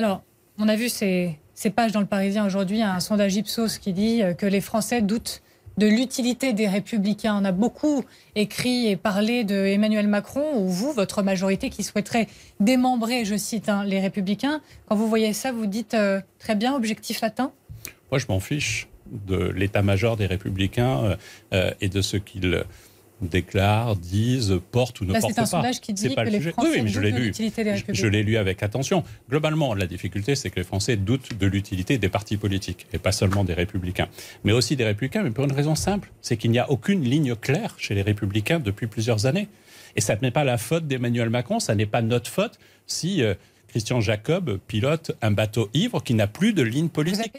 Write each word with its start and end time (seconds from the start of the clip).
Alors, 0.00 0.22
on 0.56 0.66
a 0.68 0.76
vu 0.76 0.88
ces, 0.88 1.36
pages 1.76 1.92
dans 1.92 2.00
le 2.00 2.06
Parisien 2.06 2.46
aujourd'hui, 2.46 2.80
un 2.80 3.00
sondage 3.00 3.36
Ipsos 3.36 3.76
qui 3.78 3.92
dit 3.92 4.22
que 4.38 4.46
les 4.46 4.62
Français 4.62 5.02
doutent 5.02 5.42
de 5.76 5.86
l'utilité 5.86 6.54
des 6.54 6.66
républicains. 6.66 7.38
On 7.38 7.44
a 7.44 7.52
beaucoup 7.52 8.06
écrit 8.34 8.86
et 8.86 8.96
parlé 8.96 9.44
de 9.44 9.54
Emmanuel 9.54 10.08
Macron, 10.08 10.56
ou 10.56 10.68
vous, 10.68 10.94
votre 10.94 11.22
majorité, 11.22 11.68
qui 11.68 11.82
souhaiterait 11.82 12.28
démembrer, 12.60 13.26
je 13.26 13.36
cite, 13.36 13.68
hein, 13.68 13.84
les 13.84 14.00
républicains. 14.00 14.62
Quand 14.88 14.96
vous 14.96 15.06
voyez 15.06 15.34
ça, 15.34 15.52
vous 15.52 15.66
dites 15.66 15.92
euh, 15.92 16.22
très 16.38 16.54
bien, 16.54 16.74
objectif 16.74 17.22
atteint? 17.22 17.52
Moi, 18.10 18.18
je 18.18 18.24
m'en 18.30 18.40
fiche 18.40 18.88
de 19.12 19.50
l'état-major 19.50 20.16
des 20.16 20.24
républicains 20.24 21.04
euh, 21.04 21.16
euh, 21.52 21.70
et 21.82 21.90
de 21.90 22.00
ce 22.00 22.16
qu'ils 22.16 22.64
déclarent, 23.20 23.96
disent, 23.96 24.60
portent 24.70 25.00
ou 25.00 25.04
ne 25.04 25.12
portent 25.12 25.22
pas. 25.22 25.32
C'est 25.32 25.40
un 25.40 25.46
sondage 25.46 25.80
qui 25.80 25.92
dit 25.92 26.14
que 26.14 26.20
les 26.20 26.40
Français 26.40 26.70
oui, 26.70 26.82
mais 26.82 26.88
je 26.88 27.00
l'ai 27.00 27.10
lu. 27.10 27.32
Je, 27.92 28.06
l'ai 28.06 28.22
lu 28.22 28.36
avec 28.36 28.62
attention. 28.62 29.04
Globalement, 29.28 29.74
la 29.74 29.86
difficulté, 29.86 30.34
c'est 30.34 30.50
que 30.50 30.56
les 30.56 30.64
Français 30.64 30.96
doutent 30.96 31.38
de 31.38 31.46
l'utilité 31.46 31.98
des 31.98 32.08
partis 32.08 32.36
politiques, 32.36 32.86
et 32.92 32.98
pas 32.98 33.12
seulement 33.12 33.44
des 33.44 33.54
républicains, 33.54 34.08
mais 34.44 34.52
aussi 34.52 34.76
des 34.76 34.84
républicains, 34.84 35.22
mais 35.22 35.30
pour 35.30 35.44
une 35.44 35.52
raison 35.52 35.74
simple, 35.74 36.10
c'est 36.20 36.36
qu'il 36.36 36.50
n'y 36.50 36.58
a 36.58 36.70
aucune 36.70 37.02
ligne 37.02 37.34
claire 37.34 37.74
chez 37.78 37.94
les 37.94 38.02
républicains 38.02 38.60
depuis 38.60 38.86
plusieurs 38.86 39.26
années. 39.26 39.48
Et 39.96 40.00
ça 40.00 40.16
n'est 40.20 40.30
pas 40.30 40.44
la 40.44 40.58
faute 40.58 40.86
d'Emmanuel 40.86 41.30
Macron, 41.30 41.60
ça 41.60 41.74
n'est 41.74 41.86
pas 41.86 42.02
notre 42.02 42.30
faute 42.30 42.58
si 42.86 43.22
euh, 43.22 43.34
Christian 43.70 44.00
Jacob 44.00 44.58
pilote 44.66 45.12
un 45.22 45.30
bateau 45.30 45.70
ivre 45.74 46.02
qui 46.02 46.14
n'a 46.14 46.26
plus 46.26 46.52
de 46.52 46.62
ligne 46.62 46.88
politique. 46.88 47.32